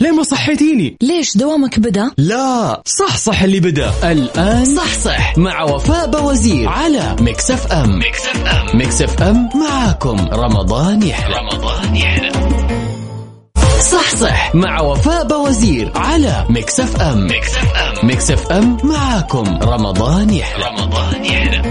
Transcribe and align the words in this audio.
ليه 0.00 0.10
ما 0.10 0.22
صحيتيني؟ 0.22 0.96
ليش 1.02 1.36
دوامك 1.36 1.80
بدأ؟ 1.80 2.10
لا 2.18 2.82
صح 2.86 3.16
صح 3.16 3.42
اللي 3.42 3.60
بدأ. 3.60 3.92
الآن 4.12 4.64
صح 4.64 4.98
صح. 5.04 5.38
مع 5.38 5.62
وفاء 5.62 6.10
باوزير 6.10 6.68
على 6.68 7.16
Mix 7.20 7.50
FM. 7.50 7.98
Mix 7.98 8.26
FM. 8.26 8.78
Mix 8.78 9.02
FM 9.02 9.48
معاكم. 9.54 10.16
رمضان 10.32 11.02
يحلى. 11.02 11.34
رمضان 11.36 11.96
يحلى. 11.96 12.32
صح 13.92 14.16
صح. 14.16 14.54
مع 14.54 14.80
وفاء 14.80 15.26
باوزير 15.26 15.92
على 15.94 16.46
Mix 16.50 16.80
FM. 16.80 17.26
Mix 17.26 17.56
FM. 17.56 18.06
Mix 18.06 18.30
FM 18.30 18.76
معاكم. 18.84 19.58
رمضان 19.62 20.30
يحلى. 20.30 20.64
رمضان 20.64 21.24
يحلى. 21.24 21.62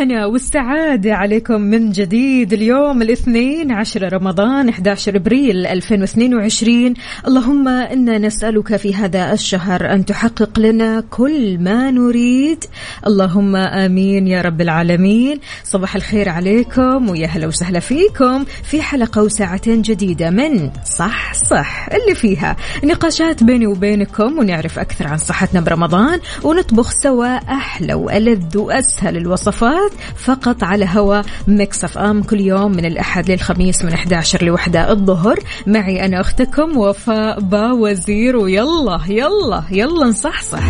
صباح 0.00 0.08
الهنا 0.10 0.26
والسعادة 0.26 1.14
عليكم 1.14 1.60
من 1.60 1.90
جديد 1.90 2.52
اليوم 2.52 3.02
الاثنين 3.02 3.72
عشر 3.72 4.12
رمضان 4.12 4.68
11 4.68 5.16
إبريل 5.16 5.66
2022 5.66 6.94
اللهم 7.26 7.68
إنا 7.68 8.18
نسألك 8.18 8.76
في 8.76 8.94
هذا 8.94 9.32
الشهر 9.32 9.92
أن 9.92 10.04
تحقق 10.04 10.58
لنا 10.58 11.00
كل 11.10 11.58
ما 11.58 11.90
نريد. 11.90 12.64
اللهم 13.06 13.56
آمين 13.56 14.26
يا 14.26 14.40
رب 14.40 14.60
العالمين. 14.60 15.40
صباح 15.64 15.96
الخير 15.96 16.28
عليكم 16.28 17.10
ويا 17.10 17.26
هلا 17.26 17.46
وسهلا 17.46 17.80
فيكم 17.80 18.44
في 18.44 18.82
حلقة 18.82 19.22
وساعتين 19.22 19.82
جديدة 19.82 20.30
من 20.30 20.70
صح 20.84 21.34
صح 21.34 21.88
اللي 21.92 22.14
فيها. 22.14 22.56
نقاشات 22.84 23.44
بيني 23.44 23.66
وبينكم 23.66 24.38
ونعرف 24.38 24.78
أكثر 24.78 25.06
عن 25.06 25.18
صحتنا 25.18 25.60
برمضان 25.60 26.20
ونطبخ 26.42 26.90
سوا 26.90 27.36
أحلى 27.36 27.94
وألذ 27.94 28.58
وأسهل 28.58 29.16
الوصفات. 29.16 29.89
فقط 30.16 30.64
على 30.64 30.88
هوا 30.88 31.22
Mix 31.46 31.84
FM 31.84 32.22
كل 32.22 32.40
يوم 32.40 32.72
من 32.72 32.84
الأحد 32.84 33.30
للخميس 33.30 33.84
من 33.84 33.92
11 33.92 34.44
لوحدة 34.44 34.92
الظهر. 34.92 35.38
معي 35.66 36.04
أنا 36.04 36.20
أختكم 36.20 36.76
وفاء 36.76 37.40
باوزير. 37.40 38.36
ويلا 38.36 39.00
يلا 39.08 39.62
يلا 39.70 40.06
نصحصح. 40.06 40.60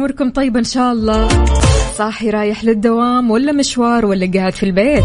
أموركم 0.00 0.30
طيبة 0.30 0.58
إن 0.58 0.64
شاء 0.64 0.92
الله. 0.92 1.28
صاحي 1.92 2.30
رايح 2.30 2.64
للدوام 2.64 3.30
ولا 3.30 3.52
مشوار 3.52 4.06
ولا 4.06 4.30
قاعد 4.34 4.52
في 4.52 4.62
البيت؟ 4.62 5.04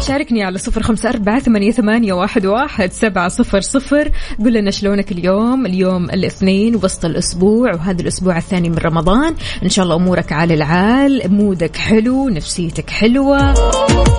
شاركني 0.00 0.42
على 0.42 0.58
صفر 0.58 0.82
خمسة 0.82 1.08
أربعة 1.08 1.38
ثمانية, 1.38 1.70
ثمانية 1.70 2.12
واحد, 2.12 2.46
واحد 2.46 2.92
سبعة 2.92 3.28
صفر 3.28 3.60
صفر. 3.60 4.10
قل 4.44 4.52
لنا 4.52 4.70
شلونك 4.70 5.12
اليوم؟ 5.12 5.66
اليوم 5.66 6.04
الاثنين 6.04 6.76
وسط 6.76 7.04
الأسبوع 7.04 7.74
وهذا 7.74 8.02
الأسبوع 8.02 8.38
الثاني 8.38 8.68
من 8.68 8.78
رمضان. 8.78 9.34
إن 9.62 9.68
شاء 9.68 9.84
الله 9.84 9.96
أمورك 9.96 10.32
على 10.32 10.54
العال 10.54 11.22
mood 11.32 11.67
ك 11.67 11.76
حلو 11.76 12.28
نفسيتك 12.28 12.90
حلوة. 12.90 13.54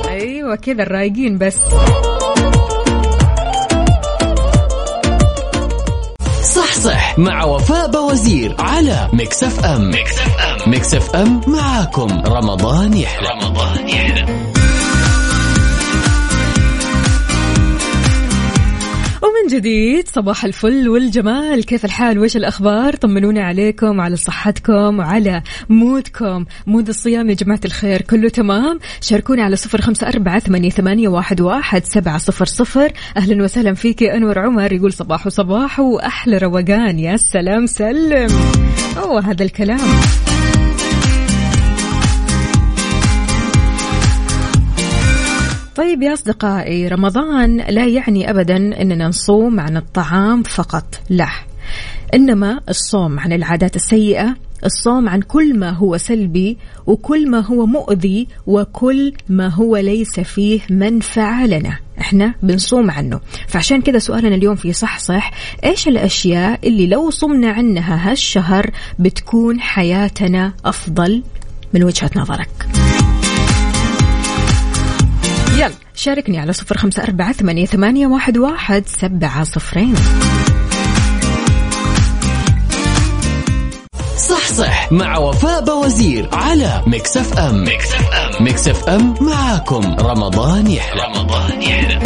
أيوة 0.09 0.55
كذا 0.55 0.83
الرايقين 0.83 1.37
بس. 1.37 1.57
مع 7.17 7.43
وفاء 7.43 7.91
باوزير 7.91 8.55
على 8.59 9.09
Mix 9.13 9.43
FM. 9.43 9.89
Mix 9.91 10.17
FM. 10.19 10.71
Mix 10.71 10.93
FM 10.93 11.41
معاكم. 11.47 12.21
رمضان 12.25 12.97
يحلى. 12.97 13.27
رمضان 13.29 13.89
يحلى 13.89 14.54
ومن 19.45 19.57
جديد 19.57 20.07
صباح 20.07 20.45
الفل 20.45 20.89
والجمال. 20.89 21.65
كيف 21.65 21.85
الحال؟ 21.85 22.19
وش 22.19 22.37
الأخبار؟ 22.37 22.95
طمنوني 22.95 23.41
عليكم 23.41 24.01
على 24.01 24.15
صحتكم 24.15 24.99
وعلى 24.99 25.41
مودكم. 25.69 26.45
مود 26.67 26.87
الصيام 26.87 27.29
يا 27.29 27.35
جماعة 27.35 27.59
الخير 27.65 28.01
كله 28.01 28.29
تمام؟ 28.29 28.79
شاركوني 29.01 29.41
على 29.41 29.55
صفر 29.55 29.81
خمسة 29.81 30.07
أربعة 30.07 30.39
ثمانية, 30.39 31.07
واحد 31.07 31.85
سبعة 31.85 32.17
صفر 32.17 32.45
صفر. 32.45 32.91
أهلا 33.17 33.43
وسهلا 33.43 33.73
فيك 33.73 34.03
أنور 34.03 34.39
عمر 34.39 34.73
يقول 34.73 34.93
صباح 34.93 35.27
وصباح 35.27 35.79
وأحلى 35.79 36.37
روقان. 36.37 36.99
يا 36.99 37.17
سلام 37.17 37.65
سلم. 37.65 38.29
أوه 38.97 39.31
هذا 39.31 39.43
الكلام. 39.43 39.79
طيب 45.75 46.01
يا 46.01 46.13
أصدقائي 46.13 46.87
رمضان 46.87 47.57
لا 47.57 47.85
يعني 47.85 48.29
أبدا 48.29 48.55
أننا 48.55 49.07
نصوم 49.07 49.59
عن 49.59 49.77
الطعام 49.77 50.43
فقط 50.43 50.99
لا. 51.09 51.29
إنما 52.13 52.59
الصوم 52.69 53.19
عن 53.19 53.33
العادات 53.33 53.75
السيئة 53.75 54.35
الصوم 54.65 55.09
عن 55.09 55.21
كل 55.21 55.59
ما 55.59 55.69
هو 55.69 55.97
سلبي 55.97 56.57
وكل 56.87 57.29
ما 57.29 57.39
هو 57.39 57.65
مؤذي 57.65 58.27
وكل 58.47 59.13
ما 59.29 59.47
هو 59.47 59.77
ليس 59.77 60.19
فيه 60.19 60.59
منفعة 60.69 61.45
لنا. 61.45 61.77
إحنا 61.99 62.33
بنصوم 62.43 62.91
عنه. 62.91 63.19
فعشان 63.47 63.81
كذا 63.81 63.99
سؤالنا 63.99 64.35
اليوم 64.35 64.55
في 64.55 64.73
صح 64.73 64.99
صح 64.99 65.31
إيش 65.63 65.87
الأشياء 65.87 66.67
اللي 66.67 66.87
لو 66.87 67.09
صمنا 67.09 67.51
عنها 67.51 68.11
هالشهر 68.11 68.71
بتكون 68.99 69.59
حياتنا 69.59 70.53
أفضل؟ 70.65 71.23
من 71.73 71.83
وجهة 71.83 72.09
نظرك. 72.15 72.84
يلا 75.55 75.71
شاركني 75.95 76.39
على 76.39 76.53
صفر 76.53 76.77
خمسة 76.77 77.03
أربعة 77.03 77.33
ثمانية, 77.33 77.65
ثمانية 77.65 78.07
واحد, 78.07 78.37
واحد 78.37 78.83
سبعة 78.87 79.43
صفرين. 79.43 79.95
صح 84.17 84.47
صح 84.47 84.91
مع 84.91 85.17
وفاء 85.17 85.65
باوزير 85.65 86.29
على 86.33 86.83
Mix 86.87 87.17
FM. 87.17 87.63
Mix 88.39 88.67
FM. 88.67 89.15
معاكم 89.21 89.95
رمضان 89.99 90.67
يحلى 90.67 91.01
رمضان 91.03 91.61
يحلى. 91.61 91.99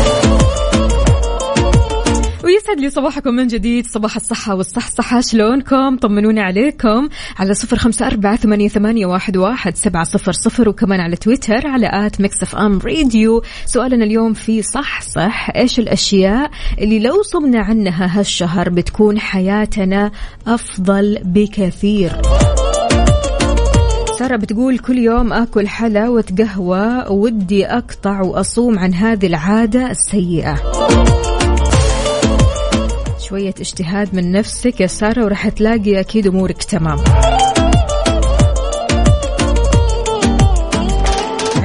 ويسعد 2.43 2.79
لي 2.79 2.89
صباحكم 2.89 3.33
من 3.33 3.47
جديد 3.47 3.87
صباح 3.87 4.15
الصحة 4.15 4.55
والصحصحة 4.55 5.21
شلونكم؟ 5.21 5.97
طمنوني 5.97 6.41
عليكم. 6.41 7.09
على 7.39 7.53
صفر 7.53 7.77
خمسة 7.77 8.07
أربعة 8.07 8.35
ثمانية, 8.35 8.67
ثمانية 8.67 9.05
واحد, 9.05 9.37
واحد 9.37 9.75
سبعة 9.75 10.03
صفر 10.03 10.31
صفر 10.31 10.69
وكمان 10.69 10.99
على 10.99 11.15
تويتر 11.15 11.67
على 11.67 11.89
at 11.93 12.21
Mix 12.21 12.43
FM 12.43 12.79
Radio. 12.79 13.41
سؤالنا 13.65 14.05
اليوم 14.05 14.33
في 14.33 14.61
صح 14.61 15.01
صح 15.01 15.49
إيش 15.55 15.79
الأشياء 15.79 16.51
اللي 16.81 16.99
لو 16.99 17.21
صمنا 17.21 17.59
عنها 17.59 18.19
هالشهر 18.19 18.69
بتكون 18.69 19.19
حياتنا 19.19 20.11
أفضل 20.47 21.19
بكثير؟ 21.23 22.11
سارة 24.19 24.35
بتقول 24.35 24.79
كل 24.79 24.97
يوم 24.97 25.33
آكل 25.33 25.67
حلا 25.67 26.23
قهوة 26.39 27.11
ودي 27.11 27.65
أقطع 27.65 28.21
وأصوم 28.21 28.79
عن 28.79 28.93
هذه 28.93 29.27
العادة 29.27 29.91
السيئة. 29.91 30.55
شوية 33.29 33.53
اجتهاد 33.59 34.15
من 34.15 34.31
نفسك 34.31 34.81
يا 34.81 34.87
سارة 34.87 35.25
وراح 35.25 35.49
تلاقي 35.49 35.99
أكيد 35.99 36.27
أمورك 36.27 36.63
تمام. 36.63 36.97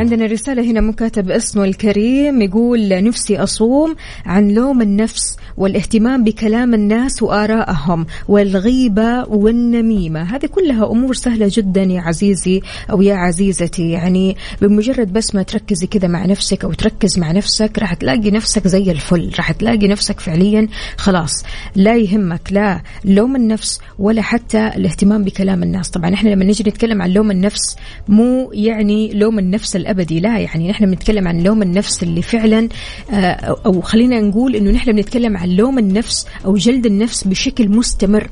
عندنا 0.05 0.27
رسالة 0.27 0.71
هنا 0.71 0.81
مكاتب 0.81 1.31
اسمه 1.31 1.65
الكريم 1.65 2.43
يقول 2.43 3.05
نفسي 3.05 3.39
أصوم 3.39 3.95
عن 4.27 4.49
لوم 4.49 4.83
النفس 4.83 5.37
والاهتمام 5.57 6.25
بكلام 6.25 6.75
الناس 6.75 7.23
وآرائهم 7.23 8.07
والغيبة 8.29 9.25
والنميمة. 9.29 10.23
هذه 10.23 10.47
كلها 10.47 10.91
أمور 10.91 11.15
سهلة 11.15 11.51
جدا 11.51 11.83
يا 11.83 12.01
عزيزي 12.01 12.63
أو 12.91 13.03
يا 13.03 13.15
عزيزتي. 13.15 13.91
يعني 13.91 14.37
بمجرد 14.61 15.13
بس 15.13 15.35
ما 15.35 15.43
تركزي 15.43 15.87
كذا 15.87 16.09
مع 16.09 16.27
نفسك 16.27 16.65
أو 16.65 16.73
تركز 16.73 17.19
مع 17.19 17.33
نفسك 17.33 17.79
راح 17.79 17.95
تلاقي 17.95 18.31
نفسك 18.31 18.69
زي 18.69 18.91
الفل. 18.91 19.31
راح 19.37 19.53
تلاقي 19.53 19.89
نفسك 19.89 20.21
فعليا 20.21 20.69
خلاص 20.97 21.45
لا 21.77 21.97
يهمك 21.97 22.53
لا 22.53 22.83
لوم 23.05 23.37
النفس 23.37 23.81
ولا 23.99 24.23
حتى 24.23 24.67
الاهتمام 24.69 25.25
بكلام 25.25 25.63
الناس. 25.63 25.91
طبعا 25.91 26.15
إحنا 26.15 26.29
لما 26.31 26.45
نجي 26.45 26.65
نتكلم 26.71 27.03
عن 27.03 27.11
لوم 27.11 27.31
النفس 27.31 27.77
مو 28.09 28.51
يعني 28.55 29.13
لوم 29.15 29.39
النفس 29.39 29.77
الابدي 29.95 30.21
لا 30.21 30.39
يعني 30.39 30.69
نحن 30.69 30.87
بنتكلم 30.87 31.29
عن 31.29 31.43
لوم 31.43 31.63
النفس 31.63 32.03
اللي 32.03 32.23
فعلا 32.23 32.69
آه، 33.11 33.57
أو 33.67 33.81
خلينا 33.81 34.21
نقول 34.21 34.57
إنه 34.57 34.71
نحن 34.71 34.93
بنتكلم 34.93 35.37
عن 35.37 35.49
لوم 35.49 35.79
النفس 35.79 36.27
أو 36.45 36.55
جلد 36.55 36.87
النفس 36.87 37.25
بشكل 37.25 37.69
مستمر. 37.69 38.31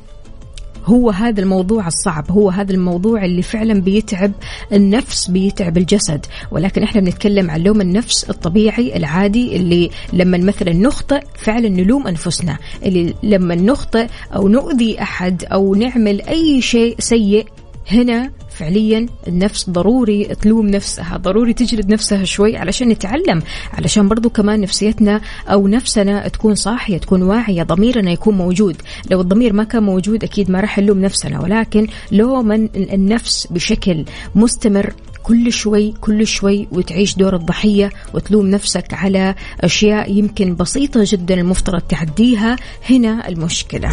هو 0.85 1.09
هذا 1.09 1.41
الموضوع 1.41 1.87
الصعب 1.87 2.31
هو 2.31 2.49
هذا 2.49 2.73
الموضوع 2.73 3.25
اللي 3.25 3.41
فعلا 3.41 3.81
بيتعب 3.81 4.31
النفس 4.73 5.29
بيتعب 5.29 5.77
الجسد. 5.77 6.25
ولكن 6.51 6.83
إحنا 6.83 7.01
بنتكلم 7.01 7.51
عن 7.51 7.63
لوم 7.63 7.81
النفس 7.81 8.29
الطبيعي 8.29 8.97
العادي 8.97 9.55
اللي 9.55 9.89
لما 10.13 10.37
مثلا 10.37 10.73
نخطئ 10.73 11.21
فعلا 11.35 11.69
نلوم 11.69 12.07
أنفسنا. 12.07 12.57
اللي 12.85 13.13
لما 13.23 13.55
نخطئ 13.55 14.07
أو 14.35 14.47
نؤذي 14.47 15.01
أحد 15.01 15.43
أو 15.45 15.75
نعمل 15.75 16.21
أي 16.21 16.61
شيء 16.61 16.95
سيء 16.99 17.45
هنا 17.91 18.31
فعليا 18.49 19.07
النفس 19.27 19.69
ضروري 19.69 20.25
تلوم 20.25 20.67
نفسها 20.67 21.17
ضروري 21.17 21.53
تجلد 21.53 21.93
نفسها 21.93 22.23
شوي 22.23 22.57
علشان 22.57 22.89
نتعلم 22.89 23.41
علشان 23.73 24.07
برضو 24.07 24.29
كمان 24.29 24.61
نفسيتنا 24.61 25.21
أو 25.47 25.67
نفسنا 25.67 26.27
تكون 26.27 26.55
صاحية 26.55 26.97
تكون 26.97 27.23
واعية 27.23 27.63
ضميرنا 27.63 28.11
يكون 28.11 28.37
موجود. 28.37 28.75
لو 29.11 29.21
الضمير 29.21 29.53
ما 29.53 29.63
كان 29.63 29.83
موجود 29.83 30.23
أكيد 30.23 30.51
ما 30.51 30.59
راح 30.59 30.79
نلوم 30.79 31.01
نفسنا 31.01 31.41
ولكن 31.41 31.87
لو 32.11 32.41
من 32.41 32.69
النفس 32.75 33.47
بشكل 33.47 34.05
مستمر 34.35 34.93
كل 35.23 35.51
شوي 35.51 35.93
كل 36.01 36.27
شوي 36.27 36.67
وتعيش 36.71 37.15
دور 37.15 37.35
الضحية 37.35 37.89
وتلوم 38.13 38.47
نفسك 38.47 38.93
على 38.93 39.35
أشياء 39.61 40.11
يمكن 40.11 40.55
بسيطة 40.55 40.99
جدا 41.03 41.33
المفترض 41.33 41.81
تعديها 41.81 42.55
هنا 42.89 43.27
المشكلة. 43.27 43.89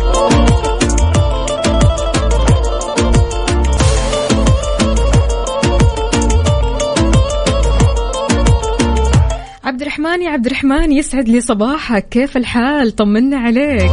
الرحمن 10.01 10.23
يا 10.23 10.31
عبد 10.31 10.47
الرحمن 10.47 10.93
يسعد 10.93 11.29
لي 11.29 11.41
صباحك. 11.41 12.09
كيف 12.09 12.37
الحال؟ 12.37 12.91
طمنا 12.91 13.39
عليك. 13.39 13.91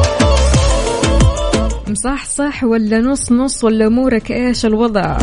مصح 1.88 2.26
صح 2.26 2.64
ولا 2.64 3.00
نص 3.00 3.32
نص 3.32 3.64
ولا 3.64 3.88
أمورك 3.88 4.32
إيش 4.32 4.66
الوضع؟ 4.66 5.18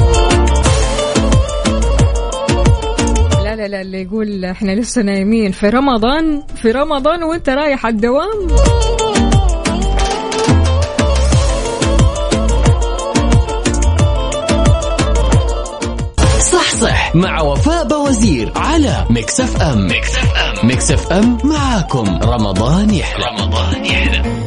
لا 3.44 3.56
لا 3.56 3.68
لا 3.68 3.80
اللي 3.80 4.02
يقول 4.02 4.44
إحنا 4.44 4.72
لسه 4.72 5.02
نايمين. 5.02 5.52
في 5.52 5.68
رمضان 5.68 6.42
في 6.62 6.70
رمضان 6.70 7.22
وإنت 7.22 7.48
رايح 7.48 7.86
الدوام؟ 7.86 8.46
مع 17.14 17.40
وفاء 17.40 17.88
باوزير 17.88 18.52
على 18.56 19.06
Mix 19.10 19.40
FM. 19.40 19.86
Mix 19.86 20.16
FM. 20.16 20.66
Mix 20.66 20.90
FM 20.90 21.38
معاكم. 21.44 22.18
رمضان 22.22 22.94
يحلى. 22.94 23.24
رمضان 23.26 23.86
يحلى. 23.86 24.43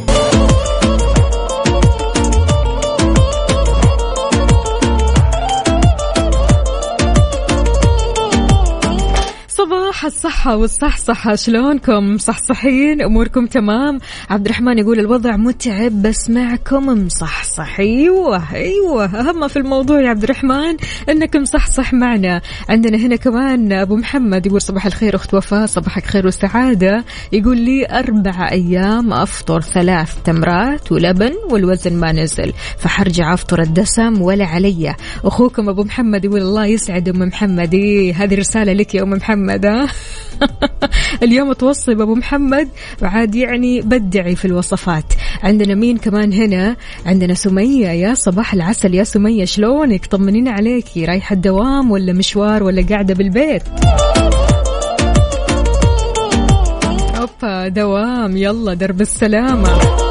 الصحة 10.38 10.58
والصحصحة 10.58 11.36
شلونكم؟ 11.36 12.18
صحصحين 12.18 13.02
أموركم 13.02 13.46
تمام؟ 13.46 14.00
عبد 14.30 14.46
الرحمن 14.46 14.78
يقول 14.78 15.00
الوضع 15.00 15.38
متعب 15.38 16.02
بس 16.02 16.30
معكم 16.30 17.06
مصحصح 17.06 17.80
أيوة 17.80 18.54
أيوة 18.54 19.06
أهم 19.06 19.48
في 19.48 19.58
الموضوع 19.58 20.02
يا 20.02 20.10
عبد 20.10 20.24
الرحمن 20.24 20.78
أنك 21.10 21.36
مصحصح 21.36 21.94
معنا. 21.94 22.42
عندنا 22.70 22.98
هنا 22.98 23.16
كمان 23.16 23.74
أبو 23.74 23.96
محمد 23.96 24.46
يقول 24.46 24.62
صباح 24.62 24.86
الخير 24.86 25.16
أخت 25.16 25.34
وفاء 25.34 25.66
صباحك 25.66 26.06
خير 26.06 26.26
والسعادة. 26.26 27.06
يقول 27.32 27.58
لي 27.58 27.86
أربع 27.86 28.52
أيام 28.52 29.14
أفطر 29.14 29.62
ثلاث 29.62 30.16
تمرات 30.26 30.92
ولبن 30.92 31.34
والوزن 31.52 31.94
ما 31.94 32.12
نزل 32.12 32.54
فحرجع 32.78 33.34
أفطر 33.34 33.62
الدسم 33.62 34.22
ولا 34.22 34.46
علي. 34.46 34.96
أخوكم 35.26 35.70
أبو 35.70 35.84
محمد 35.84 36.26
يقول 36.26 36.42
الله 36.42 36.66
يسعد 36.66 37.10
أم 37.10 37.20
محمد. 37.20 37.74
إيه 37.74 38.24
هذه 38.24 38.36
رسالة 38.36 38.74
لك 38.74 38.96
يا 38.96 39.04
أم 39.04 39.10
محمد 39.10 39.88
اليوم 41.24 41.54
توصي 41.54 41.92
أبو 41.92 42.16
محمد 42.16 42.70
وعاد 43.02 43.36
يعني 43.36 43.82
بدعي 43.82 44.36
في 44.36 44.46
الوصفات. 44.46 45.14
عندنا 45.44 45.76
مين 45.76 45.98
كمان 45.98 46.34
هنا؟ 46.34 46.76
عندنا 47.06 47.34
سمية 47.34 47.88
يا 47.88 48.14
صباح 48.14 48.54
العسل. 48.54 48.94
يا 48.94 49.04
سمية 49.04 49.46
شلونك؟ 49.46 50.06
طمنينا 50.06 50.52
عليكي 50.52 51.06
رايحة 51.06 51.34
الدوام 51.34 51.92
ولا 51.92 52.14
مشوار 52.14 52.64
ولا 52.64 52.86
قاعدة 52.90 53.14
بالبيت؟ 53.14 53.64
أوبا 57.20 57.68
دوام. 57.68 58.38
يلا 58.38 58.74
درب 58.74 59.02
السلامة. 59.02 60.07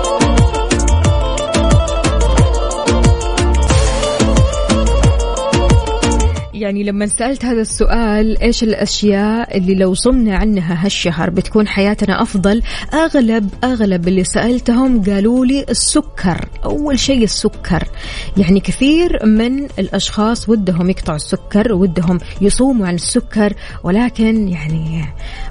يعني 6.56 6.82
لما 6.82 7.06
سألت 7.06 7.44
هذا 7.44 7.60
السؤال 7.60 8.42
إيش 8.42 8.62
الأشياء 8.62 9.58
اللي 9.58 9.74
لو 9.74 9.94
صمنا 9.94 10.36
عنها 10.36 10.86
هالشهر 10.86 11.30
بتكون 11.30 11.68
حياتنا 11.68 12.22
أفضل؟ 12.22 12.62
أغلب 12.94 13.48
أغلب 13.64 14.08
اللي 14.08 14.24
سألتهم 14.24 15.02
قالوا 15.02 15.46
لي 15.46 15.64
السكر 15.70 16.48
أول 16.64 16.98
شيء 16.98 17.24
السكر. 17.24 17.88
يعني 18.36 18.60
كثير 18.60 19.26
من 19.26 19.64
الأشخاص 19.64 20.48
ودهم 20.48 20.90
يقطعوا 20.90 21.16
السكر 21.16 21.72
ودهم 21.72 22.18
يصوموا 22.40 22.86
عن 22.86 22.94
السكر 22.94 23.54
ولكن 23.84 24.48
يعني 24.48 25.04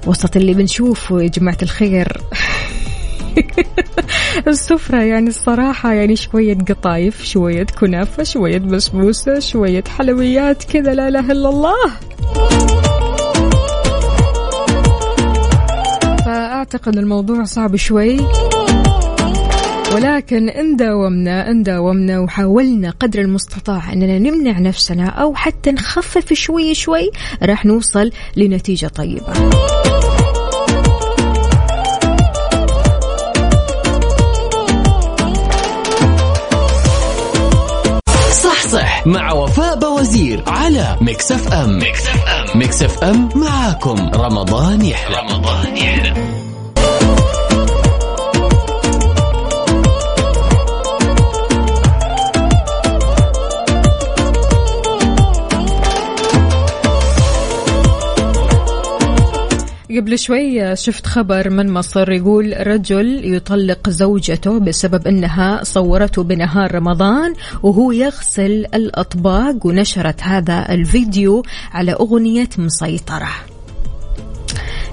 وسط 0.06 0.36
اللي 0.36 0.54
بنشوفه 0.54 1.22
يا 1.22 1.28
جماعة 1.28 1.58
الخير. 1.62 2.20
السفرة 4.48 5.02
يعني 5.02 5.28
الصراحة 5.28 5.92
يعني 5.92 6.16
شوية 6.16 6.54
قطايف 6.54 7.24
شوية 7.24 7.66
كنافة 7.80 8.22
شوية 8.22 8.58
بسبوسة 8.58 9.38
شوية 9.38 9.84
حلويات 9.98 10.64
كذا 10.64 10.94
لا 10.94 11.08
إله 11.08 11.32
إلا 11.32 11.48
الله. 11.48 11.86
فأعتقد 16.24 16.96
الموضوع 16.98 17.44
صعب 17.44 17.76
شوي. 17.76 18.20
ولكن 19.94 20.48
إن 20.48 20.76
داومنا 20.76 21.50
إن 21.50 21.62
داومنا 21.62 22.18
وحاولنا 22.18 22.90
قدر 22.90 23.20
المستطاع 23.20 23.92
أننا 23.92 24.18
نمنع 24.18 24.58
نفسنا 24.58 25.08
أو 25.08 25.34
حتى 25.34 25.72
نخفف 25.72 26.32
شوي 26.32 26.74
شوي 26.74 27.10
راح 27.42 27.66
نوصل 27.66 28.10
لنتيجة 28.36 28.86
طيبة. 28.86 29.32
مع 39.06 39.32
وفاء 39.32 39.78
باوزير 39.78 40.42
على 40.46 40.96
Mix 41.00 41.32
FM. 41.32 41.78
Mix 41.78 42.06
FM. 42.06 42.58
Mix 42.58 42.82
FM 42.82 43.28
معاكم. 43.34 44.10
رمضان 44.14 44.84
يحلى. 44.84 45.16
رمضان 45.16 45.76
يحلى. 45.76 46.45
قبل 59.96 60.18
شوي 60.18 60.76
شفت 60.76 61.06
خبر 61.06 61.50
من 61.50 61.72
مصر 61.72 62.12
يقول 62.12 62.66
رجل 62.66 63.34
يطلق 63.34 63.90
زوجته 63.90 64.58
بسبب 64.58 65.06
انها 65.06 65.64
صورته 65.64 66.22
بنهار 66.22 66.74
رمضان 66.74 67.34
وهو 67.62 67.92
يغسل 67.92 68.66
الأطباق 68.74 69.66
ونشرت 69.66 70.22
هذا 70.22 70.66
الفيديو 70.70 71.42
على 71.72 71.92
أغنية 71.92 72.48
مسيطرة. 72.58 73.28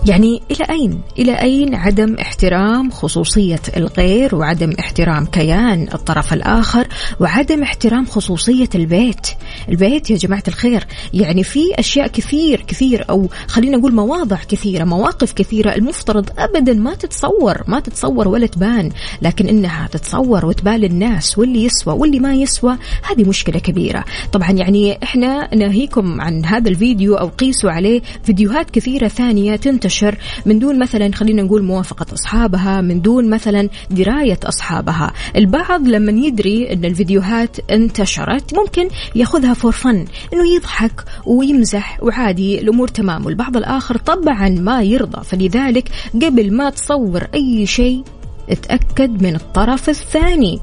يعني 0.07 0.41
إلى 0.51 0.65
أين؟ 0.69 1.01
إلى 1.19 1.41
أين 1.41 1.75
عدم 1.75 2.15
احترام 2.15 2.91
خصوصية 2.91 3.62
الغير 3.77 4.36
وعدم 4.36 4.74
احترام 4.79 5.25
كيان 5.25 5.88
الطرف 5.93 6.33
الآخر 6.33 6.88
وعدم 7.19 7.63
احترام 7.63 8.05
خصوصية 8.05 8.69
البيت 8.75 9.27
البيت 9.70 10.10
يا 10.10 10.17
جماعة 10.17 10.43
الخير. 10.48 10.88
يعني 11.13 11.43
في 11.43 11.60
أشياء 11.79 12.08
كثير 12.08 12.62
كثير 12.67 13.05
أو 13.10 13.29
خلينا 13.48 13.77
نقول 13.77 13.93
مواضع 13.93 14.38
كثيرة 14.50 14.84
مواقف 14.84 15.34
كثيرة 15.34 15.75
المفترض 15.75 16.29
أبدا 16.38 16.74
ما 16.74 16.96
تتصور 16.96 17.63
ما 17.67 17.79
تتصور 17.79 18.27
ولا 18.27 18.48
تبان 18.48 18.91
لكن 19.22 19.48
إنها 19.48 19.88
تتصور 19.88 20.46
وتبان 20.46 20.79
للناس 20.79 21.38
واللي 21.38 21.63
يسوى 21.63 21.93
واللي 21.93 22.20
ما 22.20 22.34
يسوى 22.34 22.77
هذه 23.10 23.29
مشكلة 23.29 23.60
كبيرة. 23.60 24.05
طبعا 24.32 24.51
يعني 24.51 25.03
إحنا 25.03 25.55
ناهيكم 25.55 26.22
عن 26.22 26.46
هذا 26.46 26.70
الفيديو 26.70 27.15
أو 27.15 27.27
قيسوا 27.27 27.72
عليه 27.72 28.01
فيديوهات 28.24 28.70
كثيرة 28.70 29.08
ثانية 29.08 29.55
تنتشر 29.55 30.17
من 30.46 30.60
دون 30.60 30.79
مثلا 30.79 31.12
خلينا 31.15 31.41
نقول 31.41 31.63
موافقة 31.63 32.05
أصحابها 32.13 32.82
من 32.82 33.01
دون 33.01 33.29
مثلا 33.29 33.70
دراية 33.91 34.39
أصحابها. 34.43 35.13
البعض 35.36 35.88
لما 35.88 36.12
يدري 36.12 36.74
أن 36.74 36.86
الفيديوهات 36.86 37.72
انتشرت 37.72 38.53
ممكن 38.53 38.88
ياخذها 39.15 39.52
فور 39.53 39.72
فن 39.72 40.05
أنه 40.33 40.55
يضحك 40.55 41.03
ويمزح 41.25 42.03
وعادي 42.03 42.62
الأمور 42.62 42.88
تمام 42.88 43.25
والبعض 43.25 43.57
الآخر 43.57 43.98
طبعا 43.98 44.50
ما 44.50 44.81
يرضى. 44.81 45.24
فلذلك 45.24 45.89
قبل 46.15 46.53
ما 46.53 46.69
تصور 46.69 47.27
أي 47.33 47.65
شيء 47.65 48.03
اتأكد 48.50 49.24
من 49.24 49.36
الطرف 49.36 49.89
الثاني. 49.89 50.60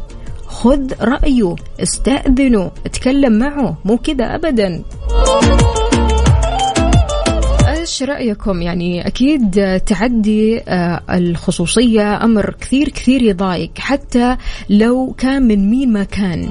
خذ 0.47 0.93
رأيه 1.01 1.57
استأذنه 1.83 2.71
اتكلم 2.87 3.39
معه. 3.39 3.79
مو 3.85 3.97
كذا 3.97 4.35
أبدا. 4.35 4.83
إيش 7.69 8.03
رأيكم؟ 8.03 8.63
يعني 8.63 9.07
أكيد 9.07 9.81
تعدي 9.87 10.61
آه، 10.61 11.01
الخصوصية 11.11 12.25
أمر 12.25 12.55
كثير 12.61 12.89
كثير 12.89 13.23
يضايق 13.23 13.71
حتى 13.79 14.37
لو 14.71 15.15
كان 15.19 15.43
من 15.43 15.71
مين 15.71 15.93
ما 15.93 16.05
كان. 16.05 16.49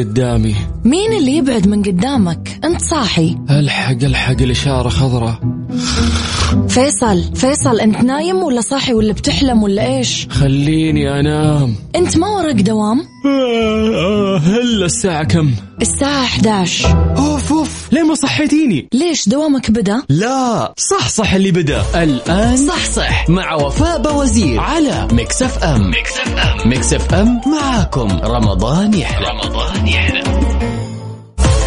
قدامي. 0.00 0.54
مين 0.84 1.12
اللي 1.12 1.36
يبعد 1.36 1.68
من 1.68 1.82
قدامك؟ 1.82 2.60
انت 2.64 2.80
صاحي. 2.80 3.36
ألحق 3.50 4.04
ألحق 4.04 4.42
الإشارة 4.42 4.88
خضراء. 4.88 5.40
فيصل 6.68 7.22
فيصل 7.34 7.80
انت 7.80 8.04
نايم 8.04 8.36
ولا 8.36 8.60
صاحي 8.60 8.92
ولا 8.94 9.12
بتحلم 9.12 9.62
ولا 9.62 9.96
إيش؟ 9.96 10.26
خليني 10.30 11.20
أنام. 11.20 11.74
انت 11.96 12.16
ما 12.16 12.28
وراك 12.28 12.54
دوام؟ 12.54 13.00
آه، 13.26 13.88
آه، 13.94 14.38
هلا 14.38 14.86
الساعة 14.86 15.24
كم؟ 15.24 15.50
الساعة 15.82 16.24
11 16.24 17.14
أوف 17.16 17.52
أوف. 17.52 17.67
ليه 17.92 18.02
ما 18.02 18.14
صحيتيني؟ 18.14 18.88
ليش 18.94 19.28
دوامك 19.28 19.70
بدأ؟ 19.70 20.02
لا 20.08 20.74
صح 20.76 21.08
صح 21.08 21.32
اللي 21.34 21.50
بدأ. 21.50 21.82
الآن 21.94 22.56
صح 22.56 22.84
صح. 22.84 23.28
مع 23.28 23.54
وفاء 23.54 24.02
باوزير 24.02 24.60
على 24.60 25.08
Mix 25.12 25.42
FM. 25.42 25.90
Mix 25.90 26.12
FM. 26.18 26.68
Mix 26.68 26.92
FM 26.92 27.40
معاكم. 27.46 28.08
رمضان 28.24 28.94
يحلى. 28.94 29.26
رمضان 29.28 29.88
يحلى. 29.88 30.22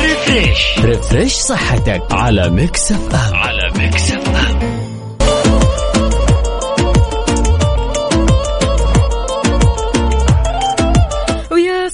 Refresh. 0.02 0.80
Refresh 0.80 1.34
صحتك 1.34 2.02
على 2.12 2.50
Mix 2.50 2.92
F 2.92 3.16
M. 3.16 3.36
على 3.36 3.72
Mix 3.78 4.12
F 4.12 4.71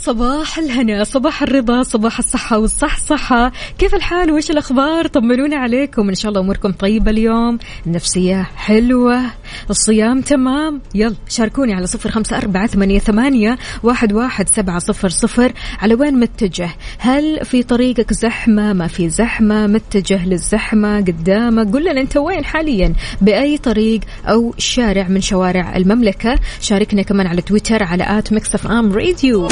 صباح 0.07 0.59
الهنا 0.59 1.03
صباح 1.03 1.43
الرضا 1.43 1.83
صباح 1.83 2.19
الصحة 2.19 2.59
والصحصحة. 2.59 3.51
كيف 3.77 3.95
الحال؟ 3.95 4.31
وإيش 4.31 4.51
الأخبار؟ 4.51 5.07
طمنونا 5.07 5.55
عليكم. 5.57 6.09
إن 6.09 6.15
شاء 6.15 6.29
الله 6.29 6.41
أموركم 6.41 6.71
طيبة 6.71 7.11
اليوم. 7.11 7.57
النفسية 7.87 8.47
حلوة. 8.55 9.21
الصيام 9.69 10.21
تمام. 10.21 10.81
يلا 10.95 11.15
شاركوني 11.29 11.73
على 11.73 11.87
صفر 11.87 12.11
خمسة 12.11 12.37
أربعة 12.37 12.67
ثمانية, 12.67 12.99
ثمانية 12.99 13.57
واحد, 13.83 14.13
واحد 14.13 14.49
سبعة 14.49 14.79
صفر 14.79 15.09
صفر. 15.09 15.53
على 15.81 15.95
وين 15.95 16.19
متجه؟ 16.19 16.69
هل 16.97 17.45
في 17.45 17.63
طريقك 17.63 18.13
زحمة؟ 18.13 18.73
ما 18.73 18.87
في 18.87 19.09
زحمة؟ 19.09 19.67
متجه 19.67 20.25
للزحمة؟ 20.25 20.97
قدامك؟ 20.97 21.73
قل 21.73 21.81
لنا 21.81 22.01
أنت 22.01 22.17
وين 22.17 22.45
حاليا؟ 22.45 22.93
بأي 23.21 23.57
طريق 23.57 24.01
أو 24.25 24.53
شارع 24.57 25.07
من 25.07 25.21
شوارع 25.21 25.77
المملكة؟ 25.77 26.39
شاركنا 26.61 27.01
كمان 27.01 27.27
على 27.27 27.41
تويتر 27.41 27.83
على 27.83 28.19
at 28.19 28.33
Mix 28.33 28.67
FM 28.67 28.93
Radio. 28.93 29.47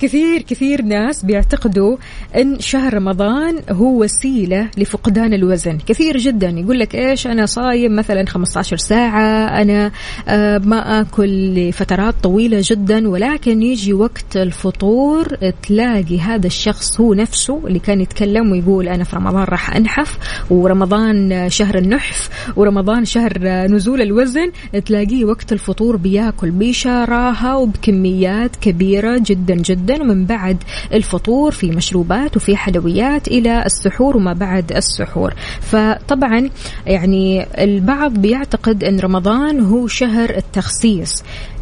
كثير 0.00 0.42
كثير 0.42 0.82
ناس 0.82 1.24
بيعتقدوا 1.24 1.96
إن 2.36 2.60
شهر 2.60 2.94
رمضان 2.94 3.60
هو 3.70 4.02
وسيلة 4.02 4.68
لفقدان 4.78 5.34
الوزن. 5.34 5.78
كثير 5.86 6.16
جدا 6.18 6.48
يقول 6.48 6.78
لك 6.78 6.94
إيش 6.94 7.26
أنا 7.26 7.46
صايم 7.46 7.96
مثلا 7.96 8.26
15 8.26 8.76
ساعة 8.76 9.62
أنا 9.62 9.90
آه 10.28 10.58
ما 10.58 11.00
آكل 11.00 11.54
لفترات 11.54 12.14
طويلة 12.22 12.58
جدا 12.62 13.08
ولكن 13.08 13.62
يجي 13.62 13.92
وقت 13.92 14.36
الفطور 14.36 15.26
تلاقي 15.62 16.20
هذا 16.20 16.46
الشخص 16.46 17.00
هو 17.00 17.14
نفسه 17.14 17.60
اللي 17.66 17.78
كان 17.78 18.00
يتكلم 18.00 18.52
ويقول 18.52 18.88
أنا 18.88 19.04
في 19.04 19.16
رمضان 19.16 19.44
راح 19.44 19.76
أنحف 19.76 20.18
ورمضان 20.50 21.46
شهر 21.50 21.78
النحف 21.78 22.28
ورمضان 22.56 23.04
شهر 23.04 23.38
نزول 23.66 24.02
الوزن 24.02 24.50
تلاقيه 24.86 25.24
وقت 25.24 25.52
الفطور 25.52 25.96
بياكل 25.96 26.50
بشراهه 26.50 27.58
وبكميات 27.58 28.56
كبيرة 28.56 29.20
جدا 29.26 29.54
جدا. 29.54 29.85
ومن 29.90 30.26
بعد 30.26 30.62
الفطور 30.92 31.50
في 31.50 31.70
مشروبات 31.70 32.36
وفي 32.36 32.56
حلويات 32.56 33.28
إلى 33.28 33.66
السحور 33.66 34.16
وما 34.16 34.32
بعد 34.32 34.72
السحور. 34.72 35.34
فطبعا 35.60 36.50
يعني 36.86 37.46
البعض 37.64 38.12
بيعتقد 38.12 38.84
إن 38.84 39.00
رمضان 39.00 39.60
هو 39.60 39.86
شهر 39.86 40.30
التخسيس 40.30 41.12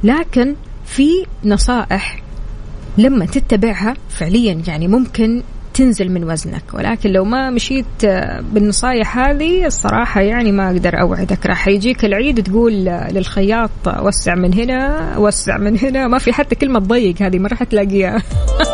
لكن 0.05 0.55
في 0.85 1.09
نصائح 1.45 2.23
لما 2.99 3.27
تتبعها 3.27 3.95
فعليا. 4.09 4.63
يعني 4.67 4.89
ممكن 4.89 5.43
تنزل 5.75 6.13
من 6.13 6.25
وزنك. 6.25 6.63
ولكن 6.75 7.11
لو 7.11 7.25
ما 7.25 7.51
مشيت 7.51 8.07
بالنصايح 8.53 9.19
هذه 9.19 9.67
الصراحة 9.67 10.21
يعني 10.21 10.53
ما 10.53 10.71
أقدر 10.71 11.01
أوعدك. 11.01 11.47
راح 11.47 11.69
يجيك 11.69 12.05
العيد 12.05 12.43
تقول 12.43 12.73
للخياط 12.85 13.71
وسع 14.01 14.35
من 14.35 14.55
هنا 14.55 15.15
وسع 15.19 15.59
من 15.59 15.79
هنا. 15.79 16.07
ما 16.09 16.19
في 16.19 16.33
حتى 16.33 16.55
كلمة 16.55 16.79
ضيق 16.79 17.23
هذه 17.23 17.39
ما 17.39 17.49
راح 17.49 17.63
تلاقيها. 17.63 18.23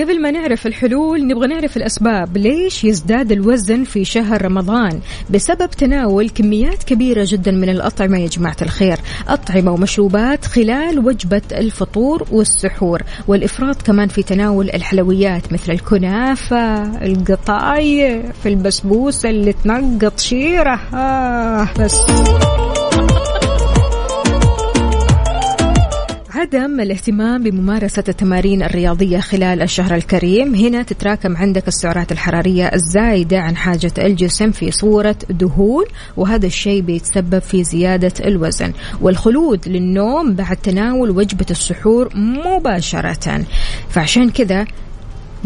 قبل 0.00 0.22
ما 0.22 0.30
نعرف 0.30 0.66
الحلول 0.66 1.26
نبغى 1.26 1.46
نعرف 1.46 1.76
الأسباب 1.76 2.36
ليش 2.36 2.84
يزداد 2.84 3.32
الوزن 3.32 3.84
في 3.84 4.04
شهر 4.04 4.44
رمضان. 4.44 5.00
بسبب 5.30 5.70
تناول 5.70 6.28
كميات 6.28 6.82
كبيرة 6.82 7.26
جدا 7.28 7.50
من 7.50 7.68
الأطعمة 7.68 8.18
يا 8.18 8.26
جماعة 8.26 8.56
الخير. 8.62 8.98
أطعمة 9.28 9.72
ومشروبات 9.72 10.44
خلال 10.44 10.98
وجبة 10.98 11.42
الفطور 11.52 12.26
والسحور. 12.30 13.02
والإفراط 13.28 13.82
كمان 13.82 14.08
في 14.08 14.22
تناول 14.22 14.70
الحلويات 14.70 15.52
مثل 15.52 15.72
الكنافة 15.72 16.82
القطايف 17.04 18.46
البسبوسة 18.46 19.30
اللي 19.30 19.52
تنقط 19.52 20.20
شيرة. 20.20 20.80
آه 20.94 21.68
بس. 21.80 21.96
عدم 26.36 26.80
الاهتمام 26.80 27.42
بممارسة 27.42 28.04
التمارين 28.08 28.62
الرياضية 28.62 29.18
خلال 29.20 29.62
الشهر 29.62 29.94
الكريم. 29.94 30.54
هنا 30.54 30.82
تتراكم 30.82 31.36
عندك 31.36 31.68
السعرات 31.68 32.12
الحرارية 32.12 32.66
الزايدة 32.66 33.38
عن 33.38 33.56
حاجة 33.56 33.92
الجسم 33.98 34.50
في 34.50 34.70
صورة 34.70 35.16
دهون 35.30 35.84
وهذا 36.16 36.46
الشيء 36.46 36.80
بيتسبب 36.80 37.38
في 37.38 37.64
زيادة 37.64 38.12
الوزن. 38.24 38.72
والخلود 39.00 39.68
للنوم 39.68 40.34
بعد 40.34 40.56
تناول 40.56 41.10
وجبة 41.10 41.46
السحور 41.50 42.16
مباشرة. 42.16 43.44
فعشان 43.88 44.30
كذا 44.30 44.66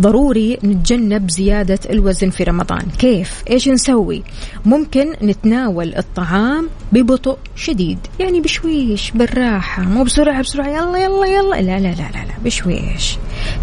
ضروري 0.01 0.59
نتجنب 0.65 1.31
زيادة 1.31 1.79
الوزن 1.91 2.31
في 2.31 2.45
رمضان 2.45 2.83
كيف؟ 2.99 3.43
إيش 3.51 3.69
نسوي؟ 3.69 4.23
ممكن 4.65 5.13
نتناول 5.23 5.95
الطعام 5.95 6.69
ببطء 6.93 7.39
شديد 7.57 7.99
يعني 8.21 8.41
بشويش 8.41 9.11
بالراحة 9.11 9.83
مو 9.83 10.05
بسرعة 10.05 10.43
بسرعة 10.43 10.69
يلا 10.69 10.99
يلا 10.99 11.27
يلا 11.27 11.61
لا 11.61 11.79
لا 11.79 11.89
لا 11.89 11.95
لا, 11.95 12.25
لا 12.29 12.35
بشويش 12.45 13.17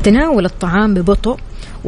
تناول 0.04 0.46
الطعام 0.46 0.94
ببطء 0.94 1.38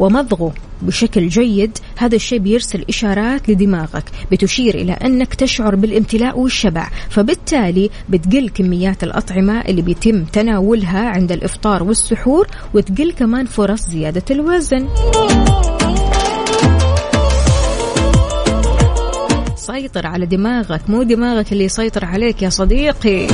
ومضغه 0.00 0.52
بشكل 0.82 1.28
جيد 1.28 1.78
هذا 1.96 2.16
الشيء 2.16 2.38
بيرسل 2.38 2.84
إشارات 2.88 3.48
لدماغك 3.48 4.04
بتشير 4.32 4.74
إلى 4.74 4.92
أنك 4.92 5.34
تشعر 5.34 5.74
بالامتلاء 5.74 6.38
والشبع 6.38 6.90
فبالتالي 7.10 7.90
بتقل 8.08 8.48
كميات 8.48 9.04
الأطعمة 9.04 9.60
اللي 9.60 9.82
بيتم 9.82 10.24
تناولها 10.24 11.08
عند 11.08 11.32
الإفطار 11.32 11.82
والسحور 11.82 12.46
وتقل 12.74 13.12
كمان 13.12 13.46
فرص 13.46 13.80
زيادة 13.80 14.24
الوزن. 14.30 14.88
سيطر 19.56 20.06
على 20.06 20.26
دماغك 20.26 20.90
مو 20.90 21.02
دماغك 21.02 21.52
اللي 21.52 21.64
يسيطر 21.64 22.04
عليك 22.04 22.42
يا 22.42 22.48
صديقي. 22.48 23.26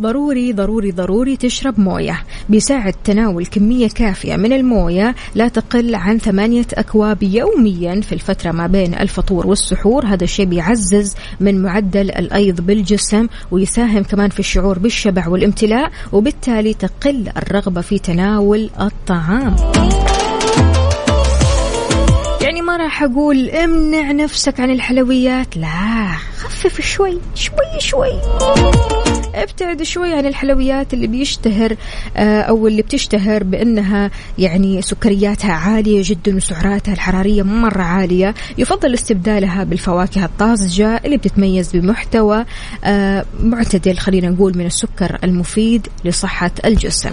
ضروري 0.00 0.52
ضروري 0.52 0.90
ضروري 0.90 1.36
تشرب 1.36 1.80
موية. 1.80 2.22
بيساعد 2.48 2.94
تناول 3.04 3.46
كمية 3.46 3.88
كافية 3.88 4.36
من 4.36 4.52
الموية 4.52 5.14
لا 5.34 5.48
تقل 5.48 5.94
عن 5.94 6.18
ثمانية 6.18 6.66
أكواب 6.74 7.22
يوميا 7.22 8.00
في 8.00 8.12
الفترة 8.12 8.50
ما 8.50 8.66
بين 8.66 8.94
الفطور 8.94 9.46
والسحور. 9.46 10.06
هذا 10.06 10.24
الشيء 10.24 10.46
بيعزز 10.46 11.14
من 11.40 11.62
معدل 11.62 12.10
الأيض 12.10 12.60
بالجسم 12.60 13.26
ويساهم 13.50 14.02
كمان 14.02 14.30
في 14.30 14.40
الشعور 14.40 14.78
بالشبع 14.78 15.28
والامتلاء 15.28 15.90
وبالتالي 16.12 16.74
تقل 16.74 17.28
الرغبة 17.36 17.80
في 17.80 17.98
تناول 17.98 18.70
الطعام. 18.80 19.56
يعني 22.42 22.62
ما 22.62 22.76
راح 22.76 23.02
أقول 23.02 23.50
امنع 23.50 24.12
نفسك 24.12 24.60
عن 24.60 24.70
الحلويات 24.70 25.56
لا 25.56 26.12
خفف 26.38 26.80
شوي 26.80 27.18
شوي 27.34 27.80
شوي. 27.80 28.12
ابتعد 29.42 29.82
شوي 29.82 30.14
عن 30.14 30.26
الحلويات 30.26 30.94
اللي 30.94 31.06
بيشتهر 31.06 31.76
آه، 32.16 32.40
أو 32.40 32.66
اللي 32.66 32.82
بتشتهر 32.82 33.44
بأنها 33.44 34.10
يعني 34.38 34.82
سكرياتها 34.82 35.52
عالية 35.52 36.02
جدا 36.04 36.36
وسعراتها 36.36 36.92
الحرارية 36.94 37.42
مرة 37.42 37.82
عالية. 37.82 38.34
يفضل 38.58 38.94
استبدالها 38.94 39.64
بالفواكه 39.64 40.24
الطازجة 40.24 41.00
اللي 41.04 41.16
بتتميز 41.16 41.76
بمحتوى 41.76 42.44
آه، 42.84 43.24
معتدل 43.40 43.98
خلينا 43.98 44.28
نقول 44.28 44.58
من 44.58 44.66
السكر 44.66 45.18
المفيد 45.24 45.88
لصحة 46.04 46.50
الجسم. 46.64 47.10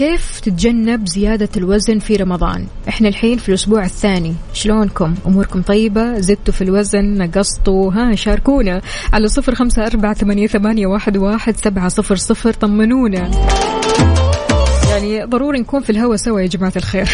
كيف 0.00 0.40
تتجنب 0.40 1.08
زيادة 1.08 1.48
الوزن 1.56 1.98
في 1.98 2.16
رمضان؟ 2.16 2.66
إحنا 2.88 3.08
الحين 3.08 3.38
في 3.38 3.48
الأسبوع 3.48 3.84
الثاني 3.84 4.34
شلونكم؟ 4.52 5.14
أموركم 5.26 5.62
طيبة؟ 5.62 6.18
زدتوا 6.18 6.54
في 6.54 6.62
الوزن؟ 6.64 7.18
نقصتوا؟ 7.18 7.92
ها 7.92 8.14
شاركونا 8.14 8.80
على 9.12 9.28
صفر 9.28 9.54
خمسة 9.54 9.86
أربعة 9.86 10.14
ثمانية, 10.14 10.86
واحد 10.86 11.56
سبعة 11.56 11.88
صفر 11.88 12.16
صفر 12.16 12.52
طمنونا. 12.52 13.30
يعني 14.90 15.24
ضروري 15.24 15.60
نكون 15.60 15.80
في 15.82 15.90
الهوا 15.90 16.16
سوا 16.16 16.40
يا 16.40 16.46
جماعة 16.46 16.72
الخير. 16.76 17.08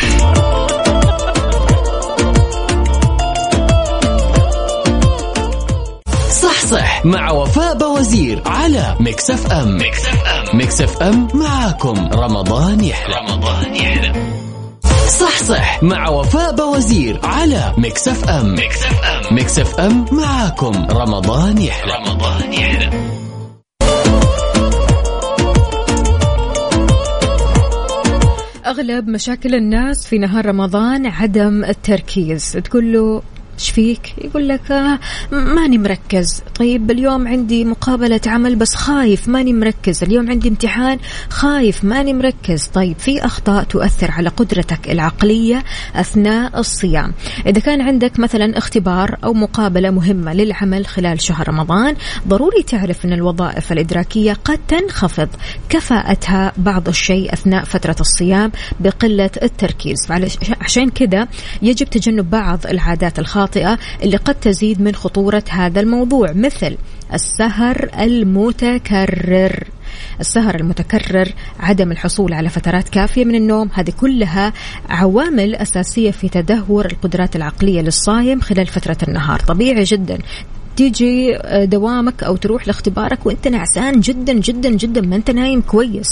مع 7.06 7.30
وفاء 7.30 7.78
بوزير 7.78 8.42
على 8.46 8.96
ميكس 9.00 9.30
FM 9.30 9.76
ميكس 9.76 10.06
FM 10.06 10.56
ميكس 10.58 10.80
FM 10.80 11.28
معاكم. 11.34 12.08
رمضان 12.12 12.84
يحلى. 12.84 13.14
رمضان 13.16 13.76
يحلى. 13.76 14.12
صح 15.08 15.42
صح. 15.42 15.82
مع 15.82 16.08
وفاء 16.08 16.56
بوزير 16.56 17.20
على 17.22 17.75
ميكس 17.78 18.08
FM 18.08 18.54
ميكس 18.54 18.82
FM 18.82 19.34
ميكس 19.34 19.58
FM 19.58 20.04
معاكم. 20.12 20.86
رمضان 20.90 21.58
يحلى. 21.58 21.92
رمضان 21.94 22.52
يحلى. 22.52 22.90
أغلب 28.66 29.08
مشاكل 29.08 29.54
الناس 29.54 30.06
في 30.06 30.18
نهار 30.18 30.46
رمضان 30.46 31.06
عدم 31.06 31.64
التركيز. 31.64 32.52
تقول 32.52 32.92
له 32.92 33.22
إيش 33.58 33.70
فيك؟ 33.70 34.14
يقول 34.18 34.48
لك 34.48 34.70
آه 34.70 34.98
ماني 35.32 35.78
مركز، 35.78 36.42
طيب 36.54 36.90
اليوم 36.90 37.28
عندي 37.28 37.64
مقابلة 37.64 38.20
عمل 38.26 38.56
بس 38.56 38.75
خايف 38.75 39.28
ماني 39.28 39.52
مركز، 39.52 40.02
اليوم 40.02 40.30
عندي 40.30 40.48
امتحان 40.48 40.98
خايف 41.30 41.84
ماني 41.84 42.12
مركز، 42.12 42.64
طيب 42.64 42.98
في 42.98 43.25
أخطاء 43.25 43.64
تؤثر 43.64 44.10
على 44.10 44.28
قدرتك 44.28 44.90
العقلية 44.90 45.64
أثناء 45.94 46.58
الصيام، 46.58 47.12
إذا 47.46 47.60
كان 47.60 47.80
عندك 47.80 48.18
مثلا 48.18 48.58
اختبار 48.58 49.18
أو 49.25 49.32
مقابلة 49.32 49.90
مهمة 49.90 50.32
للعمل 50.34 50.86
خلال 50.86 51.20
شهر 51.20 51.48
رمضان، 51.48 51.96
ضروري 52.28 52.62
تعرف 52.62 53.04
أن 53.04 53.12
الوظائف 53.12 53.72
الإدراكية 53.72 54.32
قد 54.32 54.58
تنخفض 54.68 55.28
كفاءتها 55.68 56.52
بعض 56.56 56.88
الشيء 56.88 57.32
أثناء 57.32 57.64
فترة 57.64 57.96
الصيام 58.00 58.52
بقلة 58.80 59.30
التركيز، 59.42 59.98
عشان 60.60 60.90
كذا 60.90 61.28
يجب 61.62 61.86
تجنب 61.86 62.30
بعض 62.30 62.66
العادات 62.66 63.18
الخاطئة 63.18 63.45
الخاطئة 63.46 63.78
اللي 64.02 64.16
قد 64.16 64.34
تزيد 64.34 64.80
من 64.80 64.94
خطورة 64.94 65.44
هذا 65.50 65.80
الموضوع 65.80 66.32
مثل 66.32 66.76
السهر 67.14 67.88
المتكرر. 68.00 69.64
السهر 70.20 70.54
المتكرر 70.54 71.28
عدم 71.60 71.92
الحصول 71.92 72.32
على 72.32 72.48
فترات 72.48 72.88
كافية 72.88 73.24
من 73.24 73.34
النوم 73.34 73.70
هذه 73.74 73.90
كلها 74.00 74.52
عوامل 74.88 75.54
أساسية 75.54 76.10
في 76.10 76.28
تدهور 76.28 76.86
القدرات 76.86 77.36
العقلية 77.36 77.80
للصايم 77.80 78.40
خلال 78.40 78.66
فترة 78.66 78.97
النهار. 79.08 79.40
طبيعي 79.40 79.84
جدا 79.84 80.18
تيجي 80.76 81.36
آه، 81.36 81.65
دوامك 81.65 82.23
أو 82.23 82.36
تروح 82.36 82.67
لاختبارك 82.67 83.26
وأنت 83.26 83.49
نعسان 83.49 84.00
جدا 84.00 84.32
جدا 84.32 84.71
جدا 84.71 85.00
ما 85.00 85.17
أنت 85.17 85.30
نايم 85.30 85.60
كويس. 85.60 86.08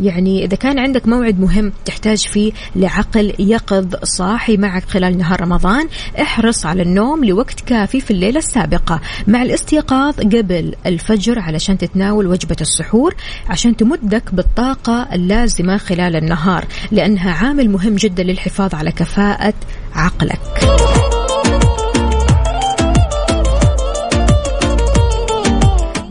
يعني 0.00 0.44
إذا 0.44 0.56
كان 0.56 0.78
عندك 0.78 1.08
موعد 1.08 1.40
مهم 1.40 1.72
تحتاج 1.84 2.26
فيه 2.26 2.52
لعقل 2.76 3.34
يقظ 3.38 3.94
صاحي 4.02 4.56
معك 4.56 4.84
خلال 4.84 5.18
نهار 5.18 5.40
رمضان 5.40 5.88
احرص 6.20 6.66
على 6.66 6.82
النوم 6.82 7.24
لوقت 7.24 7.60
كافي 7.60 8.00
في 8.00 8.10
الليلة 8.10 8.38
السابقة. 8.38 9.00
مع 9.26 9.42
الاستيقاظ 9.42 10.14
قبل 10.20 10.74
الفجر 10.86 11.38
علشان 11.38 11.78
تتناول 11.78 12.26
وجبة 12.26 12.56
السحور 12.60 13.14
عشان 13.48 13.76
تمدك 13.76 14.34
بالطاقة 14.34 15.08
اللازمة 15.12 15.76
خلال 15.76 16.16
النهار 16.16 16.64
لأنها 16.92 17.32
عامل 17.32 17.70
مهم 17.70 17.94
جدا 17.94 18.22
للحفاظ 18.22 18.74
على 18.74 18.92
كفاءة 18.92 19.54
عقلك. 19.94 20.97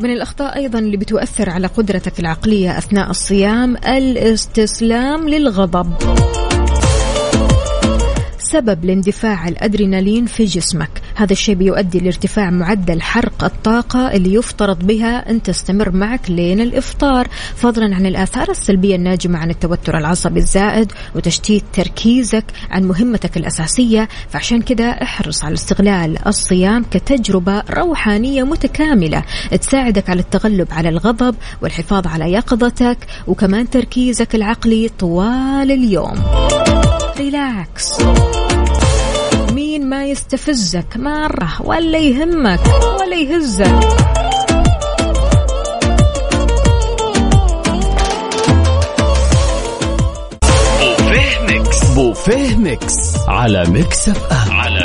من 0.08 0.14
الأخطاء 0.14 0.56
أيضا 0.56 0.80
اللي 0.80 0.98
بتؤثر 0.98 1.50
على 1.50 1.68
قدرتك 1.68 2.20
العقلية 2.20 2.78
أثناء 2.78 3.10
الصيام 3.10 3.78
الاستسلام 3.78 5.30
للغضب. 5.30 5.94
سبب 8.40 8.86
لاندفاع 8.86 9.48
الأدرينالين 9.48 10.26
في 10.26 10.46
جسمك. 10.46 10.90
هذا 11.18 11.34
الشيء 11.34 11.56
بيؤدي 11.56 12.00
لارتفاع 12.00 12.50
معدل 12.50 13.02
حرق 13.02 13.44
الطاقة 13.44 14.12
اللي 14.12 14.34
يفترض 14.34 14.88
بها 14.88 15.30
أن 15.30 15.42
تستمر 15.42 15.92
معك 15.92 16.32
لين 16.32 16.62
الإفطار. 16.62 17.28
فضلا 17.56 17.96
عن 17.96 18.06
الآثار 18.06 18.50
السلبية 18.50 18.96
الناجمة 18.96 19.40
عن 19.40 19.50
التوتر 19.50 19.98
العصبي 19.98 20.40
الزائد 20.40 20.92
وتشتيت 21.16 21.64
تركيزك 21.74 22.46
عن 22.70 22.84
مهمتك 22.84 23.38
الأساسية. 23.38 24.08
فعشان 24.30 24.62
كذا 24.62 24.90
احرص 24.90 25.44
على 25.44 25.54
استغلال 25.54 26.28
الصيام 26.28 26.84
كتجربة 26.92 27.64
روحانية 27.70 28.44
متكاملة 28.44 29.24
تساعدك 29.62 30.10
على 30.10 30.20
التغلب 30.20 30.68
على 30.72 30.90
الغضب 30.90 31.36
والحفاظ 31.62 32.08
على 32.08 32.32
يقظتك 32.32 32.98
وكمان 33.28 33.70
تركيزك 33.70 34.36
العقلي 34.36 34.90
طوال 35.00 35.72
اليوم. 35.72 36.24
relax 37.18 37.94
ما 39.90 40.06
يستفزك 40.06 40.98
مرة 40.98 41.62
ولا 41.62 41.98
يهمك 42.00 42.60
ولا 43.00 43.16
يهزك. 43.16 44.08
بوفيه 51.96 52.56
ميكس. 52.56 53.18
على 53.28 53.64
ميكس 53.70 54.10
FM. 54.10 54.52
على 54.52 54.77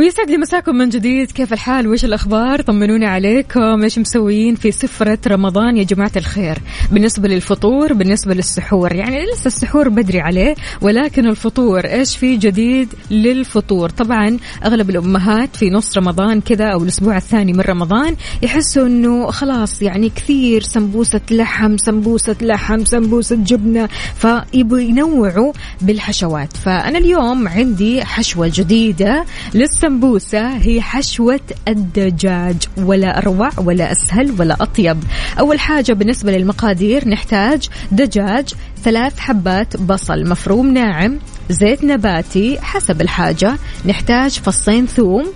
ويسعد 0.00 0.30
لي 0.30 0.36
مساكم 0.36 0.76
من 0.76 0.88
جديد. 0.88 1.30
كيف 1.30 1.52
الحال؟ 1.52 1.88
وش 1.88 2.04
الأخبار؟ 2.04 2.62
طمنوني 2.62 3.06
عليكم. 3.06 3.82
إيش 3.82 3.98
مسويين 3.98 4.54
في 4.54 4.72
سفرة 4.72 5.18
رمضان 5.26 5.76
يا 5.76 5.82
جماعة 5.82 6.12
الخير؟ 6.16 6.58
بالنسبة 6.92 7.28
للفطور 7.28 7.92
بالنسبة 7.92 8.34
للسحور. 8.34 8.92
يعني 8.92 9.26
لسه 9.32 9.46
السحور 9.46 9.88
بدري 9.88 10.20
عليه 10.20 10.54
ولكن 10.80 11.26
الفطور 11.26 11.84
إيش 11.84 12.16
في 12.16 12.36
جديد 12.36 12.88
للفطور؟ 13.10 13.88
طبعا 13.90 14.38
أغلب 14.64 14.90
الأمهات 14.90 15.56
في 15.56 15.70
نص 15.70 15.98
رمضان 15.98 16.40
كذا 16.40 16.64
أو 16.64 16.82
الأسبوع 16.82 17.16
الثاني 17.16 17.52
من 17.52 17.60
رمضان 17.60 18.16
يحسوا 18.42 18.86
أنه 18.86 19.30
خلاص 19.30 19.82
يعني 19.82 20.08
كثير 20.08 20.62
سمبوسة 20.62 21.20
لحم 21.30 21.76
سمبوسة 21.76 22.36
لحم 22.40 22.84
سمبوسة 22.84 23.36
جبنة. 23.36 23.88
فيبوا 24.14 24.78
ينوعوا 24.78 25.52
بالحشوات. 25.80 26.56
فأنا 26.56 26.98
اليوم 26.98 27.48
عندي 27.48 28.04
حشوة 28.04 28.50
جديدة 28.54 29.24
لسه 29.54 29.89
السمبوسة 29.90 30.56
هي 30.56 30.82
حشوة 30.82 31.40
الدجاج 31.68 32.56
ولا 32.78 33.18
أروع 33.18 33.50
ولا 33.58 33.92
أسهل 33.92 34.34
ولا 34.38 34.56
أطيب. 34.60 34.96
أول 35.38 35.60
حاجة 35.60 35.92
بالنسبة 35.92 36.32
للمقادير 36.32 37.08
نحتاج 37.08 37.68
دجاج 37.92 38.54
ثلاث 38.82 39.18
حبات 39.18 39.76
بصل 39.76 40.28
مفروم 40.28 40.72
ناعم 40.72 41.18
زيت 41.50 41.84
نباتي 41.84 42.60
حسب 42.60 43.00
الحاجة. 43.00 43.52
نحتاج 43.86 44.30
فصين 44.30 44.86
ثوم 44.86 45.26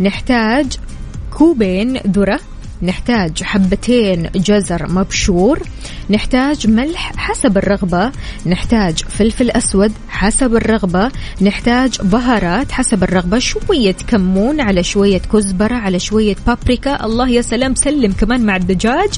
نحتاج 0.00 0.66
كوبين 1.38 1.96
ذرة. 1.96 2.40
نحتاج 2.82 3.42
حبتين 3.42 4.30
جزر 4.34 4.92
مبشور 4.92 5.62
نحتاج 6.10 6.66
ملح 6.66 7.12
حسب 7.16 7.58
الرغبة 7.58 8.12
نحتاج 8.46 8.98
فلفل 8.98 9.50
أسود 9.50 9.92
حسب 10.08 10.56
الرغبة 10.56 11.10
نحتاج 11.40 11.98
بهارات 12.02 12.72
حسب 12.72 13.02
الرغبة 13.02 13.38
شوية 13.38 13.96
كمون 14.08 14.60
على 14.60 14.82
شوية 14.82 15.18
كزبرة 15.18 15.74
على 15.74 15.98
شوية 15.98 16.36
بابريكا. 16.46 17.04
الله 17.04 17.28
يا 17.28 17.42
سلام 17.42 17.74
سلم 17.74 18.12
كمان 18.12 18.46
مع 18.46 18.56
الدجاج. 18.56 19.10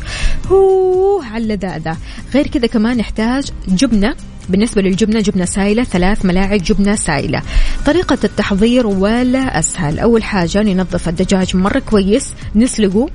هو 0.47 1.23
على 1.23 1.45
اللذاذة 1.45 1.97
غير 2.35 2.47
كذا 2.47 2.66
كمان 2.66 2.97
نحتاج 2.97 3.51
جبنة. 3.69 4.14
بالنسبة 4.49 4.83
للجبنة 4.83 5.21
جبنة 5.21 5.45
سائلة 5.45 5.85
ثلاث 5.85 6.25
ملاعق 6.25 6.57
جبنة 6.57 6.95
سائلة 6.95 7.42
طريقة 7.87 8.19
التحضير 8.25 8.87
ولا 8.87 9.59
أسهل. 9.59 9.99
أول 9.99 10.23
حاجة 10.23 10.62
ننظف 10.62 11.09
الدجاج 11.09 11.57
مرة 11.57 11.79
كويس 11.79 12.33
نسلقه. 12.55 13.09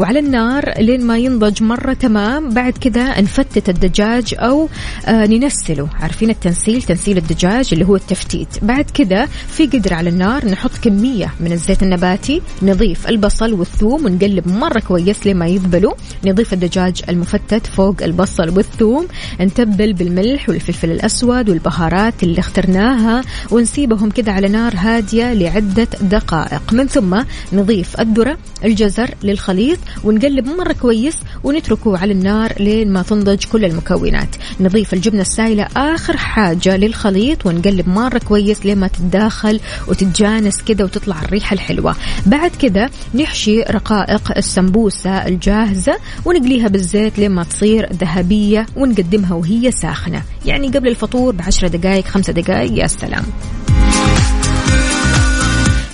وعلى 0.00 0.18
النار 0.18 0.80
لين 0.80 1.06
ما 1.06 1.18
ينضج 1.18 1.62
مرة 1.62 1.92
تمام. 1.92 2.50
بعد 2.50 2.72
كذا 2.72 3.20
نفتت 3.20 3.68
الدجاج 3.68 4.34
أو 4.38 4.68
آه 5.06 5.26
ننسله. 5.26 5.88
عارفين 6.00 6.30
التنسيل؟ 6.30 6.82
تنسيل 6.82 7.18
الدجاج 7.18 7.68
اللي 7.72 7.84
هو 7.86 7.96
التفتيت. 7.96 8.48
بعد 8.62 8.84
كذا 8.94 9.26
في 9.26 9.66
قدر 9.66 9.94
على 9.94 10.10
النار 10.10 10.46
نحط 10.46 10.70
كمية 10.82 11.34
من 11.40 11.52
الزيت 11.52 11.82
النباتي 11.82 12.42
نضيف 12.62 13.08
البصل 13.08 13.52
والثوم 13.52 14.04
ونقلب 14.04 14.48
مرة 14.48 14.80
كويس 14.80 15.26
لما 15.26 15.46
يذبلوا. 15.46 15.92
نضيف 16.26 16.52
الدجاج 16.52 17.02
المفتت 17.08 17.66
فوق 17.66 18.02
البصل 18.02 18.56
والثوم 18.56 19.06
نتبل 19.40 19.92
بالملح 19.92 20.48
والفلفل 20.48 20.90
الأسود 20.90 21.48
والبهارات 21.48 22.22
اللي 22.22 22.38
اخترناها 22.38 23.22
ونسيبهم 23.50 24.10
كذا 24.10 24.32
على 24.32 24.48
نار 24.48 24.74
هادية 24.76 25.32
لعدة 25.32 25.88
دقائق. 26.00 26.62
من 26.72 26.86
ثم 26.86 27.22
نضيف 27.52 28.00
الذرة 28.00 28.38
الجزر 28.64 29.10
للخليط 29.22 29.78
ونقلب 30.04 30.46
مرة 30.46 30.72
كويس 30.72 31.16
ونتركه 31.44 31.98
على 31.98 32.12
النار 32.12 32.52
لين 32.60 32.92
ما 32.92 33.02
تنضج 33.02 33.44
كل 33.44 33.64
المكونات. 33.64 34.36
نضيف 34.60 34.94
الجبنة 34.94 35.20
السائلة 35.20 35.68
آخر 35.76 36.16
حاجة 36.16 36.76
للخليط 36.76 37.46
ونقلب 37.46 37.88
مرة 37.88 38.18
كويس 38.18 38.66
لين 38.66 38.78
ما 38.78 38.86
تتداخل 38.86 39.60
وتتجانس 39.88 40.62
كذا 40.62 40.84
وتطلع 40.84 41.22
الريحة 41.22 41.54
الحلوة. 41.54 41.96
بعد 42.26 42.50
كذا 42.50 42.90
نحشي 43.14 43.62
رقائق 43.62 44.36
السمبوسة 44.36 45.26
الجاهزة 45.26 45.96
ونقليها 46.24 46.68
بالزيت 46.68 47.18
لين 47.18 47.30
ما 47.30 47.44
تصير 47.44 47.92
ذهبية 47.92 48.66
ونقدمها 48.76 49.34
وهي 49.34 49.70
ساخنة. 49.70 50.22
يعني 50.46 50.68
قبل 50.68 50.88
الفطور 50.88 51.34
بعشرة 51.34 51.68
دقائق 51.68 52.04
خمسة 52.06 52.32
دقائق 52.32 52.78
يا 52.78 52.86
سلام. 52.86 53.24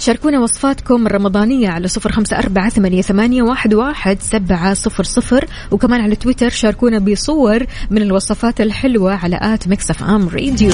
شاركونا 0.07 0.41
وصفاتكم 0.41 1.07
الرمضانية 1.07 1.69
على 1.69 1.89
صفر 1.89 2.13
خمسة 2.13 2.39
أربعة 2.39 2.69
ثمانية, 3.03 3.43
واحد, 3.43 3.75
واحد 3.75 4.21
سبعة 4.21 4.75
صفر 4.75 5.05
صفر. 5.05 5.47
وكمان 5.71 6.01
على 6.01 6.17
تويتر 6.17 6.49
شاركونا 6.49 6.99
بصور 6.99 7.67
من 7.91 8.03
الوصفات 8.03 8.61
الحلوة 8.61 9.15
على 9.15 9.39
at 9.43 9.69
ميكس 9.69 10.03
FM 10.03 10.29
radio 10.29 10.71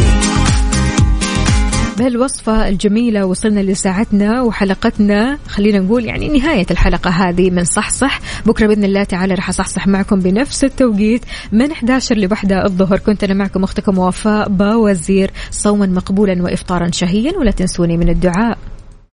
بهالوصفة 1.99 2.69
الجميلة 2.69 3.25
وصلنا 3.25 3.61
لساعتنا 3.61 4.43
وحلقتنا. 4.43 5.39
خلينا 5.49 5.79
نقول 5.79 6.05
يعني 6.05 6.29
نهاية 6.39 6.67
الحلقة 6.71 7.11
هذه 7.11 7.51
من 7.51 7.65
صح 7.65 7.91
صح 7.91 8.21
بكرة 8.47 8.67
بإذن 8.67 8.85
الله 8.85 9.05
تعالى 9.05 9.35
راح 9.35 9.49
أصحصح 9.49 9.87
معكم 9.87 10.21
بنفس 10.21 10.65
التوقيت. 10.65 11.25
من 11.53 11.71
11 11.71 12.17
لوحدة 12.17 12.65
الظهر 12.65 12.99
كنت 12.99 13.25
أنا 13.25 13.35
معكم 13.35 13.65
أختكم 13.65 13.99
وفاء 13.99 14.49
باوزير 14.49 15.31
صوما 15.51 15.87
مقبولا 15.87 16.43
وإفطارا 16.43 16.91
شهيا 16.93 17.39
ولا 17.39 17.51
تنسوني 17.51 17.97
من 17.97 18.09
الدعاء. 18.09 18.59